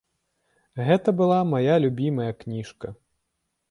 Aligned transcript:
Гэта 0.87 1.15
была 1.21 1.39
мая 1.53 1.79
любімая 1.87 2.31
кніжка. 2.45 2.87